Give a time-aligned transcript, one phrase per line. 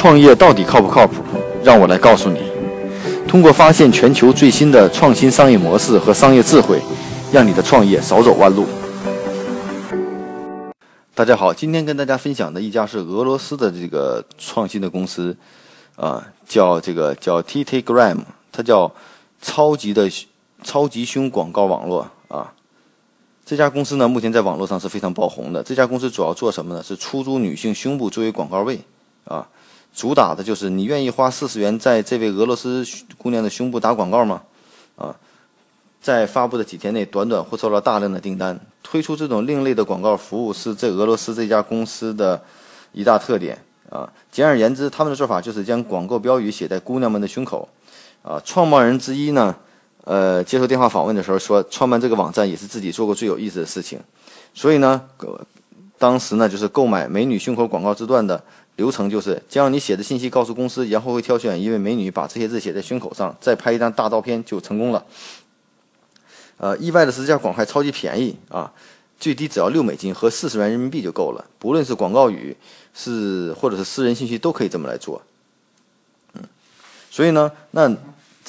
[0.00, 1.22] 创业到底靠不靠谱？
[1.62, 2.40] 让我来告诉你。
[3.28, 6.80] 通过发现全球最新的创新商业模式和商业智慧，
[7.30, 8.64] 让你的创业少走弯路。
[11.14, 15.36] 大家好，今天跟大家分享的一家是俄罗斯的这个创新的公司，
[15.96, 18.20] 啊，叫这个叫 TTgram，
[18.50, 18.90] 它叫
[19.42, 20.10] 超级的
[20.62, 22.50] 超级胸广告网络啊。
[23.44, 25.62] 这家公司呢，目前在网络上是非常爆红的。
[25.62, 26.82] 这家公司主要做什么呢？
[26.82, 28.80] 是出租女性胸部作为广告位
[29.26, 29.46] 啊，
[29.94, 32.86] 主打的就是你愿意花四十元在这位俄罗斯
[33.18, 34.42] 姑娘的胸部打广告吗？
[34.96, 35.14] 啊，
[36.00, 38.58] 在发布的几天内，短短获收了大量的订单。
[38.82, 42.42] 推出这种另类的广告服务是在俄罗斯这家公司的
[42.92, 43.58] 一大特点
[43.88, 44.10] 啊。
[44.30, 47.68] 简而言之，他们的做法就是将广告标语写在姑娘们的胸口
[48.22, 48.40] 啊。
[48.44, 49.54] 创办人之一呢？
[50.04, 54.00] 呃，接受电话访问的时候说，创办这个网站也是自己做过最有意思的事情。
[54.54, 55.00] 所以呢，
[56.00, 58.42] 当时呢，就是购买美女胸口广告字段的
[58.76, 65.04] 流程，就是将你写的信息告诉公司，然后会挑选一位美女把这些字写在胸口上，再拍一张大照片就成功了。
[66.56, 68.72] 呃，意外的是，这家广告超级便宜啊，
[69.18, 71.44] 最低只要六美金和四十元人民币就够了。
[71.58, 72.56] 不论是广告语
[72.94, 75.20] 是或者是私人信息，都可以这么来做。
[76.32, 76.42] 嗯，
[77.10, 77.94] 所以呢，那。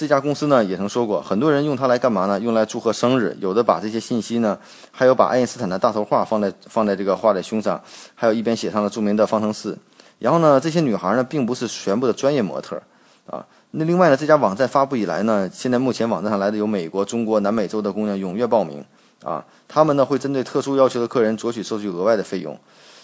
[0.02, 2.40] 这家公司呢也曾说过，很多人用它来干嘛呢？
[2.40, 4.58] 用来祝贺生日，有的把这些信息呢，
[4.90, 7.80] 还有把爱因斯坦的大头画放在放在这个画在胸上，
[8.16, 9.78] 还有一边写上了著名的方程式。
[10.18, 12.82] 然后呢，这些女孩呢并不是全部的专业模特
[13.28, 13.46] 啊。
[13.70, 18.84] 那另外呢，这家网站发布以来呢，现在目前网站上来的有美国、中国、南美洲的姑娘踊跃报名
[19.24, 19.46] 啊。
[19.68, 22.60] 他们呢会针对特殊要求的客人酌取收取额外的费用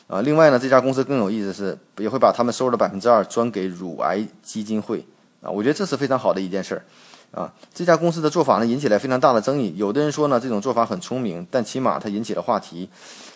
[0.08, 0.20] 啊。
[0.22, 5.06] 另外呢，这家公司更有意思是，也会把他们收入的百分之二专给乳癌基金会。
[5.42, 9.74] 啊，我觉得这是非常好的一件事儿，啊，这家公司的做法呢引起了非常大的争议。
[9.78, 12.88] 有的人说呢这种做法很聪明，但起码它引起了话题；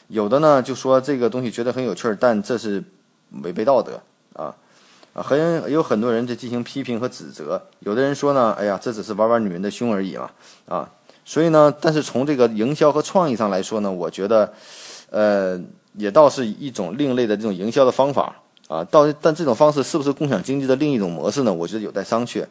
[0.08, 2.84] 有的呢就说这个东西觉得很有趣儿，但这是
[3.44, 4.02] 违背道德
[4.34, 4.56] 啊
[5.14, 7.62] 啊，很有很多人在进行批评和指责。
[7.80, 10.32] 有的人说呢，哎呀，这只是玩玩女人的胸而已嘛，
[10.68, 10.90] 啊，
[11.24, 14.52] 所以呢，但是从这个营销和创意上来说呢，我觉得，
[15.12, 15.60] 呃，
[15.94, 18.38] 也倒是一种另类的这种营销的方法。
[18.72, 21.54] 啊，到但这种方式是不是共享经济的另一种模式呢？
[21.54, 22.46] 我觉得有待商榷。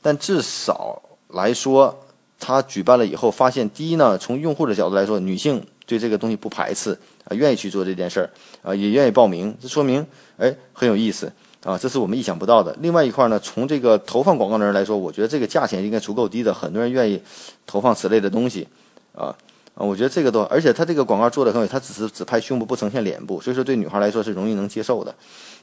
[0.00, 1.94] 但至少来说，
[2.40, 8.30] 他举办了以后，发现第一呢，从用户的角度来说，女性对这个东西不排斥啊，愿意去做这件事儿
[8.62, 10.06] 啊，也愿意报名，这说明
[10.38, 11.30] 哎很有意思
[11.62, 12.74] 啊，这是我们意想不到的。
[12.80, 17.20] 另外一块呢，从这个投放广告的人来说，我觉得这个价钱应该足够低的，很多人愿意
[17.66, 18.66] 投放此类的东西
[19.14, 19.36] 啊。
[19.76, 25.14] 啊，我觉得这个都，而且他这个广告做的很好，他只是只拍胸部不呈现脸部，所以说对女孩来说是容易能接受的，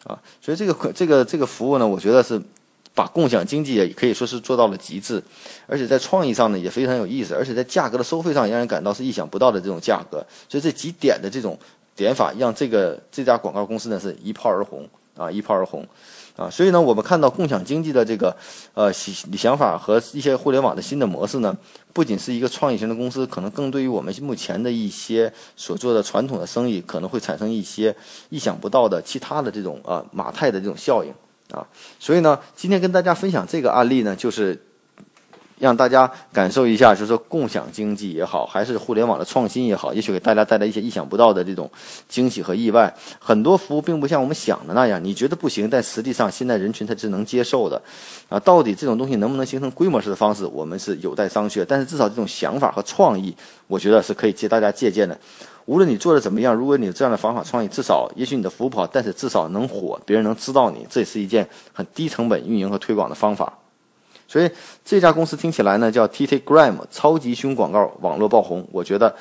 [0.04, 2.40] 啊，所以这个这个这个服务呢，我觉得是
[2.94, 5.20] 把共享经济也可以说是做到了极致，
[5.66, 11.58] 而且在创意上呢也非常有意思，而且在价格的收费上让人感到是意想不到的这种价格，所以这几点的这种
[11.96, 15.86] 点法让这个这家广告公司呢是一炮而红啊，一炮而红。
[16.36, 18.36] 啊，所以呢，我们看到共享经济的这个
[18.74, 21.56] 呃想想法和一些互联网的新的模式呢，
[21.94, 27.96] 不仅是一个创意型的公司，可能更对于我们目前的一些所做的传统的生意，可能会产生一些
[28.30, 31.14] 意想不到的其他的这种啊马太的这种效应
[31.52, 31.64] 啊。
[32.00, 34.60] 所以呢，今天跟大家分享这个案例呢，就是。
[35.64, 41.72] 让大家感受一下，就是说共享经济也好，还是互联网的创新也好，也许给大家带来一些意想不到的这种
[42.10, 42.94] 惊喜和意外。
[43.18, 47.82] 很多服务并不像我们想的那样，你觉得不行，但实际上现在人群它是能接受的。
[48.28, 51.64] 啊，到底这种东西能不能形成规模式的方式，我们是有待商榷。
[51.66, 53.34] 但是至少这种想法和创意，
[53.68, 55.18] 我觉得是可以借大家借鉴的。
[55.66, 63.54] 无论你做的怎么样，如果你有这样的方法创意，至少也许你的服务不好，但是至少能火，别人能知道你，这也是一件很低成本运营和推广的方法。
[64.34, 64.50] 所以
[64.84, 69.16] 这家公司听起来呢叫 TTgram 超级胸广告网络爆红，我觉得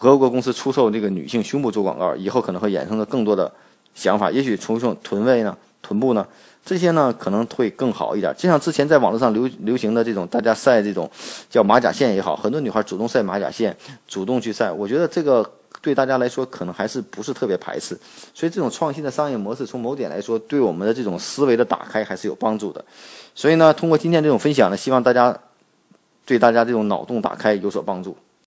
[0.00, 3.50] 俄国公司出售这个女性胸部做广告，以后可能会衍生的更多的
[3.94, 6.26] 想法，也许出售臀位呢、臀部呢，
[6.62, 8.30] 这些呢可能会更好一点。
[8.36, 11.10] 就像之前在网络上流流行的这种，大家晒这种
[11.48, 13.74] 叫马甲线也好，很多女孩主动晒马甲线，
[14.06, 15.50] 主动去晒，我觉得这个。
[15.88, 17.98] 对大家来说，可能还是不是特别排斥，
[18.34, 22.84] 所以这种创新的商业模式，从某点来说，对我们的这种思维的打开还是有帮助的。
[23.34, 25.34] 所以呢，通过今天这种分享呢，希望大家
[26.26, 28.14] 对大家这种脑洞打开有所帮助。